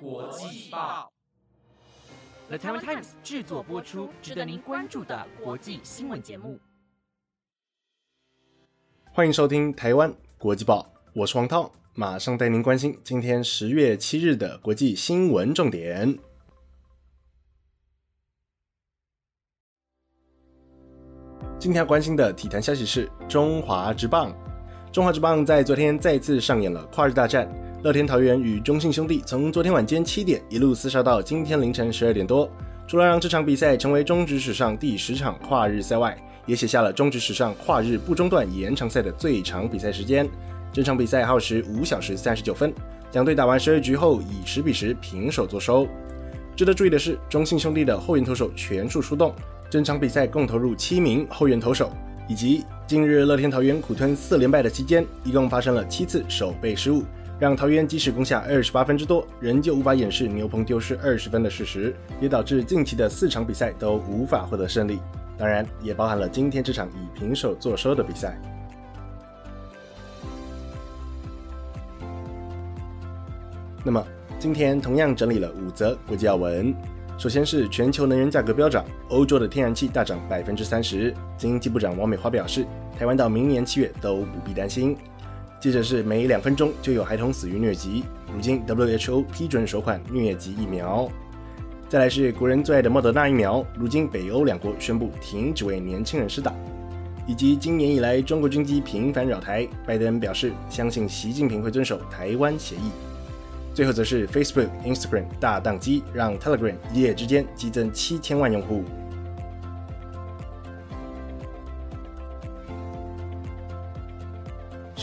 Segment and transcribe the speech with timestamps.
[0.00, 1.12] 国际报
[2.48, 6.58] ，The Taiwan Times 制作播出，值得您关注的国际新闻节目。
[9.12, 10.82] 欢迎收听《台湾国际报》，
[11.14, 16.18] 我是黄涛，马上带您关心今天十月七日的国际新闻重点。
[21.58, 24.34] 今天要关心的体坛消息是中华之棒。
[24.92, 27.48] 中华之棒在昨天再次上演了跨日大战，
[27.84, 32.50] 乐天桃园与中信兄弟从昨天晚间七点一路厮杀到今天凌晨十二点多。
[32.88, 40.26] 除了让这场比赛成为中职史上第十场跨日赛外，也写下了中职史上跨日不中断延长赛的最长比赛时间。
[40.72, 42.72] 整场比赛耗时五小时三十九分，
[43.12, 45.86] 两队打完十二局后以十比十平手作收。
[46.56, 49.34] 值得注意的是，中信兄弟的后援投手全数出动，
[49.68, 51.92] 整场比赛共投入七名后援投手。
[52.26, 57.02] 以及近日乐天桃园苦吞四连败的期间，一共发生了七次守备失误，
[57.44, 64.98] 让桃园即使攻下二十八分之多，仍旧无法掩饰牛棚丢失二十分的事实，也导致近期的四场比赛都无法获得胜利。
[65.36, 68.40] 当然，也包含了今天这场以平手作收的比赛。
[73.84, 74.02] 那么，
[74.38, 76.74] 今天同样整理了五则国际要闻。
[77.18, 81.14] 首先是全球能源价格飙涨，欧洲的天然气大涨百分之三十。
[81.36, 82.64] 经济部长王美花表示，
[82.98, 84.96] 台湾到明年七月都不必担心。
[85.64, 91.10] 接着是每两分钟就有孩童死于疟疾，如今 WHO 批准首款疟疾疫苗。
[91.88, 96.54] 再来是国人最爱的莫德纳疫苗，如今北欧两国宣布停止为年轻人施打。
[97.26, 102.90] 以及今年以来中国军机频繁扰台，拜登表示相信习近平会遵守台湾协议。
[103.72, 108.84] 最后则是 Facebook、Instagram 大宕机，让 Telegram 一夜之间激增七千万用户。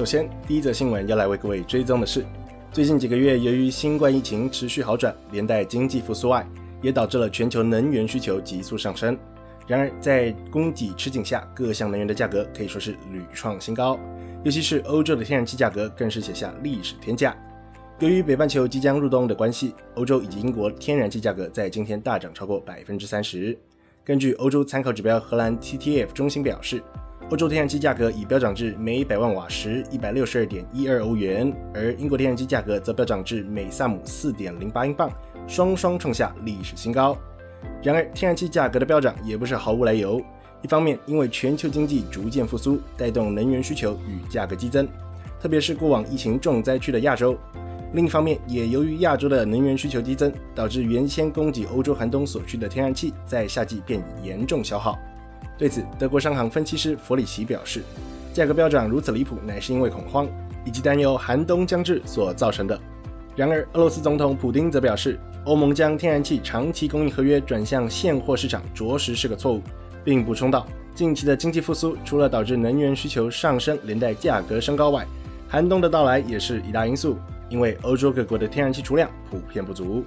[0.00, 2.24] 首先，第一则新闻要来为各位追踪的是，
[2.72, 6.48] 最近几个月由于新冠疫情持续好转，连带经济复苏外，
[6.80, 9.14] 也导致了全球能源需求急速上升。
[9.66, 14.00] 然而，在供给吃紧下，各项能源的价格可以说是屡创新高，
[14.42, 17.36] 尤其是欧洲的天然气价格更是写下历史天价。
[17.98, 23.54] 由于北半球即将入冬的关系，欧洲以及英国天然气价格在今天大涨超过百分之三十。
[24.02, 26.82] 根据欧洲参考指标荷兰 TTF 中心表示，
[27.30, 35.08] 欧洲天然气价格已飙涨至每百万瓦时一百六十二点一二欧元，而英国天然气价格则飙涨至每萨姆四点零八英镑，
[35.46, 37.16] 双双创下历史新高。
[37.84, 40.20] 然而，天然气价格的飙涨也不是毫无来由。
[40.60, 44.88] 一方面，因为全球经济逐渐复苏，带动能源需求与价格激增，
[45.40, 47.38] 特别是过往疫情重灾区的亚洲。
[47.92, 54.98] 另一方面，也由于亚洲的能源需求激增，导致原先供给欧洲寒冬所需的天然气在夏季便严重消耗。
[55.60, 57.82] 对此，德国商行分析师弗里奇表示，
[58.32, 60.26] 价格飙涨如此离谱，乃是因为恐慌
[60.64, 62.80] 以及担忧寒冬将至所造成的。
[63.36, 69.60] 然而，俄罗斯总统普京则表示，欧盟将天然气长期供应合约转向现货市场，着实是个错误，
[70.02, 75.06] 并补充道，近期的经济复苏除了导致能源需求上升，连带价格升高外，
[75.46, 77.18] 寒冬的到来也是一大因素。
[77.50, 80.04] 因为欧洲各国的天然气储量普遍不足。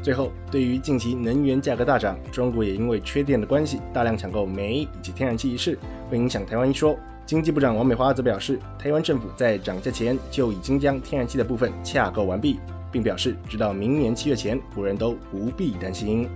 [0.00, 5.78] 最后，对于近期能源价格大涨，中国也因为缺电的关系，大量抢购煤以及天然气一事，
[6.08, 6.96] 会影响台湾一说。
[7.26, 12.58] 经济部长王美花则表示，台湾政府在涨价前就已经将天然气的部分洽购完毕，
[12.90, 16.26] 并表示直到明年七月前，国人都不必担心。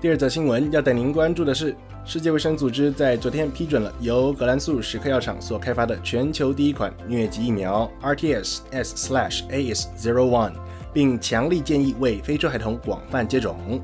[0.00, 1.74] 第二则新闻要带您关注的是。
[2.12, 10.52] 世界卫生组织在昨天批准了由格兰素史克药厂所开发的全球第一款疟疾疫苗 RTS-S/AS01，
[10.92, 13.80] 并强力建议为非洲孩童广泛接种。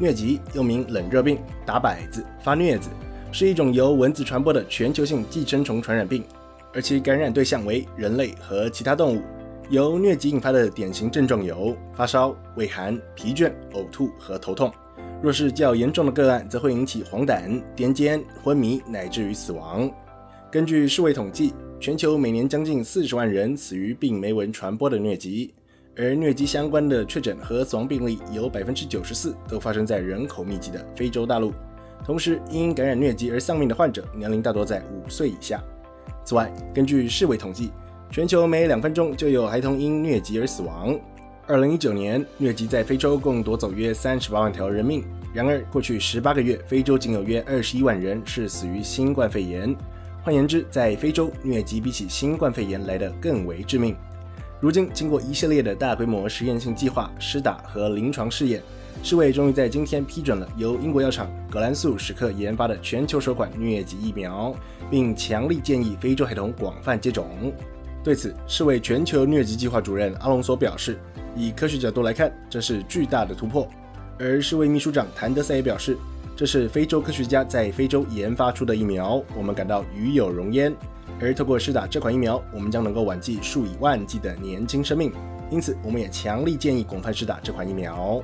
[0.00, 2.88] 疟疾又名冷热病、打摆子、发疟子，
[3.30, 6.24] 是一种由蚊子传播的全球性寄生虫传染病，
[6.74, 9.22] 而其感染对象为人类和其他动物。
[9.68, 14.72] 由疟疾引发的典型症状有发烧、畏寒、疲倦、呕吐和头痛。
[15.22, 19.90] 若是较严重的个案，则会引起黄疸、癫痫、昏迷，乃至于死亡。
[20.50, 25.52] 根据世卫统计，全球每年将近四十万人死于病媒蚊传播的疟疾，
[25.94, 31.52] 而疟疾相关的确诊和死亡病例有百分之九十四都发生在人口密集的非洲大陆。
[32.02, 35.62] 同时，因感染疟疾而丧命的患者年龄大多在五岁以下。
[36.24, 37.70] 此外，根据世卫统计，
[38.10, 40.98] 全球每两分钟就有孩童因疟疾而死亡。
[41.50, 45.02] 二零一九年，疟疾在非洲共夺走约三十八万条人命。
[45.34, 49.76] 然而，过去十八个月，非洲仅有约二十一万人是死于新冠肺炎。
[50.22, 53.96] 换言之，在非洲，疟疾比起新冠肺炎来得更为致命。
[54.60, 58.62] 如今，经过一系列的大规模实验性计划、施打和临床试验，
[59.02, 64.54] 世卫终于在今天批准了由英国药厂格兰素史克研发的全球首款疟疾疫苗，
[64.88, 67.52] 并强力建议非洲孩童广泛接种。
[68.04, 70.98] 对此，世卫全球疟疾计划主任阿隆索表示
[71.36, 73.68] ：“以科学角度来看，这是巨大的突破。”
[74.18, 75.96] 而世卫秘书长谭德赛也表示
[76.36, 80.74] ：“这是非洲科学家在非洲研发出的疫苗，我们感到与有荣焉。
[81.20, 85.12] 而透过施打这款疫苗，我们将能够挽救数以万计的年轻生命。
[85.50, 88.22] 因此，我们也强力建议广泛施打这款疫苗。”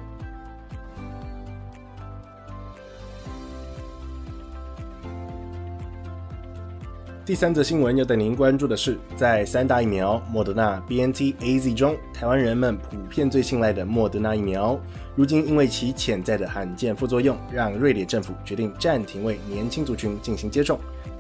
[7.27, 14.79] 第三则新闻要带您关注的是，在三大疫苗莫德纳、B N T、A Z 中，台湾人们普遍最信赖的莫德纳疫苗，
[15.17, 20.79] 如今因为其潜在的罕见副作用，让瑞典政府决定暂停为年轻族群进行接种。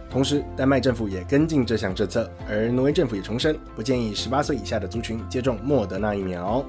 [0.08, 6.64] 同时，丹麦政府也跟进这项政策，而挪威政府也重申不建议十八岁以下的族群接种莫德纳疫苗。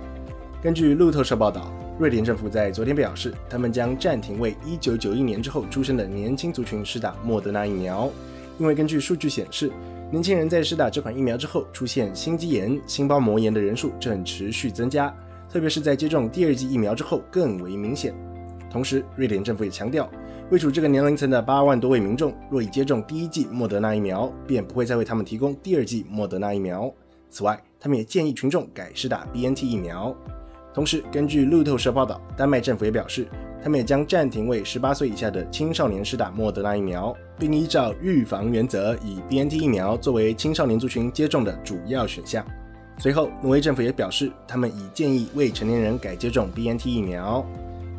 [0.64, 8.10] 根据路透社报道，瑞典政府在昨天表示，他们将暂停为一九九一年之后出生的年轻族群施打莫德纳疫苗。
[8.58, 9.72] 因为根据数据显示，
[10.12, 15.16] 年轻人在施打这款疫苗之后出现心肌炎、心包膜炎的人数正持续增加，
[15.50, 18.16] 特别是在接种第二剂疫苗之后更为明显。
[18.70, 20.10] 同时，瑞典政府也强调，
[20.50, 26.92] 位处这个年龄层的八万多位民众，若已接种第一剂莫德纳疫苗，便不会再为他们提供第二剂莫德纳疫苗。
[27.30, 30.16] 此外，他们也建议群众改施打 BNT 疫苗。
[30.74, 33.28] 同时，根据路透社报道，丹麦政府也表示。
[33.60, 42.46] 他们也将暂停为十八岁以下的青少年施打莫德纳疫苗，并依照预防原则，以 BNT 疫苗作为青少年族群接种的主要选项。
[43.00, 47.46] 随后，挪威政府也表示，他们已建议未成年人改接种 BNT 疫苗。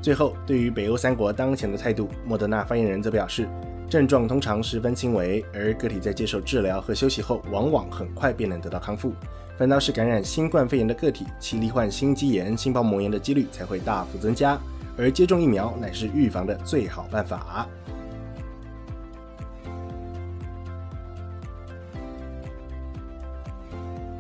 [0.01, 3.47] 最后，对于北欧三国当前的态度，莫德纳发言人则表示，
[3.91, 9.13] 症状通常十分轻微，而个体在接受治疗和休息后，往往很快便能得到康复。
[9.59, 14.57] 反倒是感染新冠肺炎的个体，其罹患心肌炎、心包膜炎的几率才会大幅增加。
[14.97, 17.69] 而接种疫苗乃是预防的最好办法。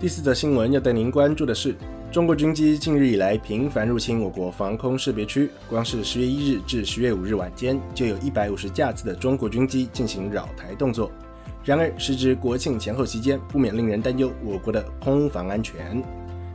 [0.01, 1.77] 第四则新闻要带您关注的是，
[2.11, 11.13] 中国军机近日以来频繁入侵我国防空识别区，光是十月一日至十月五日晚间，就有一百五十架次的中国军机进行扰台动作。
[11.65, 16.03] 然而，时值国庆前后期间，不免令人担忧我国的空防安全。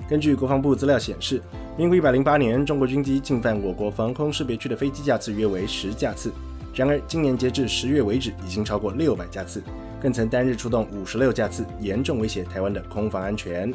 [0.10, 1.42] 根据国防部资料显示，
[1.78, 6.32] 民国一百零八年，中国军机进犯我国防空识别区的飞机架次约为十架次。
[6.74, 9.62] 然而，今年截至十月为止，已经超过六百架次，
[10.02, 13.72] 更曾单日出动五十六架次，严重威胁台湾的空防安全。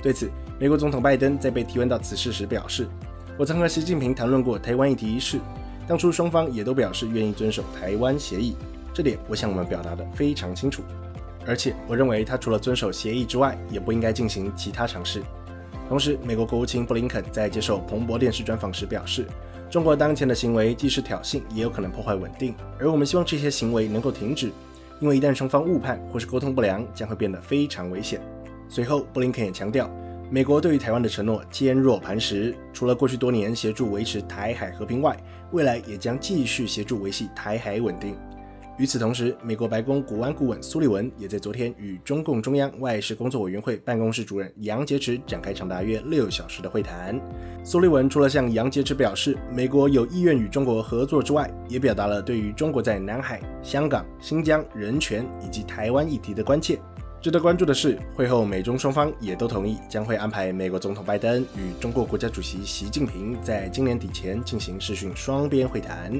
[0.00, 2.86] 对此，美国总统拜登在被提问到此事时表示
[3.36, 5.40] ：“我曾和习近平谈论过台湾议题一事，
[5.88, 8.56] 当初双方也都表示愿意遵守台湾协议，
[8.96, 10.82] 这点我想我们表达的非常清楚。
[11.46, 15.22] 而且，我认为他除了遵守协议之外，也不应该进行其他尝试。”
[15.86, 19.26] 同时，美国国务卿布林肯在接受彭博电视专访时表示，
[19.68, 24.50] 中国当前的行为既是挑衅，也有可能破坏稳定，而我们希望这些行为能够停止，
[24.98, 28.18] 因为一旦双方误判或是沟通不良，将会变得非常危险。
[28.66, 29.90] 随后，布林肯也强调，
[30.30, 35.14] 美国对于台湾的承诺坚若磐石，除了过去多年协助维持台海和平外，
[35.52, 38.16] 未来也将继续协助维系台海稳定。
[38.78, 47.18] 与此同时，美国白宫国安顾问苏利文也在昨天与中共中央外事工作委员会办公室主任杨洁篪展开长达约六小时的会谈。
[47.64, 56.78] 苏利文除了向杨洁篪表示美国有意愿与中国合作之外，也表达了对于中国在南海、香港、新疆人权以及台湾议题的关切。
[57.18, 66.12] 值得关注的是，会后美中双方也都同意将会安排美国总统拜登与中国国家主席习近平在今年底前进行视讯双边会谈。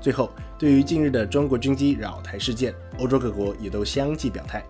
[0.00, 4.64] 最后，对于近日的中国军机扰台事件，欧洲各国也都相继表态。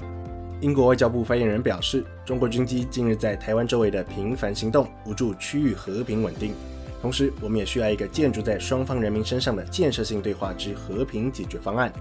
[0.61, 6.53] 英国外交部发言人表示，中国军机近日在台湾周围的频繁行动，无助区域和平稳定。
[7.01, 11.93] 同时，我们也需要一个建筑在双方人民身上的建设性对话之和平解决方案。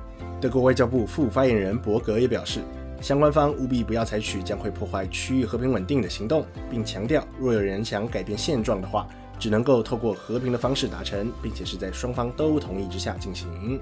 [0.42, 2.62] 德国外交部副发言人伯格也表示，
[3.00, 9.08] 相关方务必不要采取将会破坏区域和平稳定的行动，并强调，若有人想改变现状的话。
[9.40, 13.82] 只能够透过和平的方式达成，并且是在双方都同意之下进行。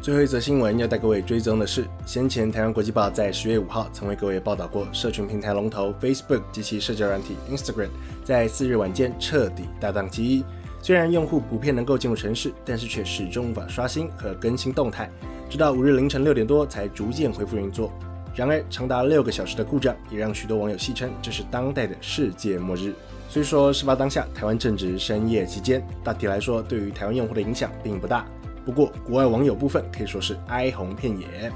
[0.00, 7.90] 最后一则新闻要带各位追踪的是，先前台湾国际报在十月五号曾为各位报道过，社群平台龙头 Facebook 及其社交软体 Instagram
[8.24, 10.46] 在四日晚间彻底大宕机。
[10.80, 15.10] 虽然用户普遍能够进入城市，但是却始终无法刷新和更新动态，
[15.50, 17.92] 直到五日凌晨六点多才逐渐恢复运作。
[18.38, 22.94] 然而，长达六个小时的故障也让许多网友戏称这是当代的世界末日。
[23.28, 28.24] 虽说事发当下台湾正值深夜期间，大体来说对于台湾用户的影响并不大。
[28.64, 31.50] 不过，国外网友部分可以说是哀鸿遍野。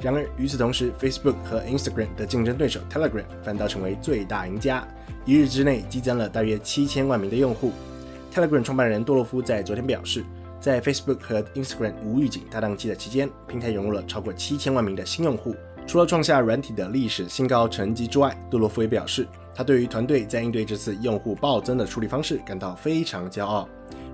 [0.00, 4.86] 然而与此同时，Facebook 和 Instagram 的竞争对手 Telegram 反倒成为最大赢家，
[5.24, 7.72] 一日之内激增了大约七千万名的用户。
[8.32, 10.24] Telegram 创办人多洛夫在昨天表示，
[10.60, 15.56] 在 Facebook 和 Instagram 无预警大宕机的期间，平台涌入了超过七千万名的新用户。
[15.88, 23.66] 除了创下软体的历史新高成绩之外，杜洛夫也表示，他对于团队在应对这次用户暴增的处理方式感到非常骄傲，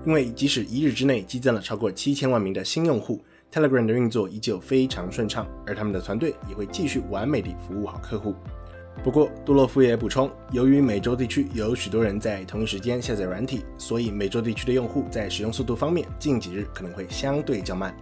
[0.05, 8.33] 因为即使一日之内激增了超过七千万名的新用户，Telegram 的运作依旧非常顺畅，而他们的团队也会继续完美地服务好客户。
[9.03, 17.93] 不过，杜洛夫也补充，由于美洲地区有许多人在同一时间下载软体，所以美洲地区的用户在使用速度方面，近几日可能会相对较慢。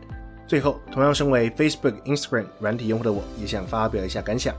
[0.54, 4.54] 最后，同样身为 Facebook、Instagram 软体用户的我，也想发表一下感想。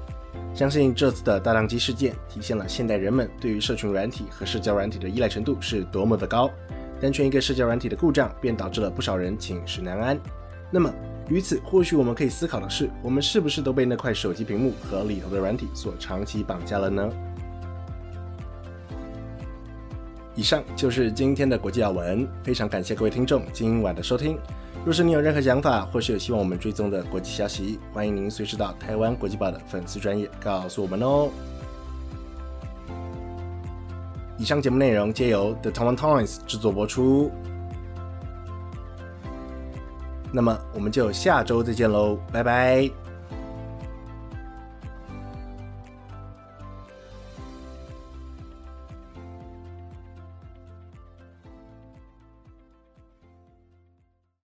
[0.52, 6.50] 相信这次的大宕机事件，体现了现代人们对于社群软体和社交软体的依赖程度是多么的高。
[7.00, 10.18] 单纯一个社交软体的故障，便导致了不少人寝食难安。
[10.68, 10.92] 那么，
[11.28, 17.08] 于此或许我们可以思考的是，我们是不是都被那块手机屏幕和里头的软体所长期绑架了呢？
[20.34, 24.36] 以上就是今天的国际要闻，非常感谢各位听众今晚的收听。
[24.84, 31.30] 若是你有任何想法，或是有希望我们追踪的国际消息，欢迎您随时到台湾国际报的粉丝专业告诉我们哦。
[34.36, 37.30] 以上节目内容皆由 The Taiwan Times 制作播出。
[40.30, 43.03] 那么我们就下周再见喽，拜拜。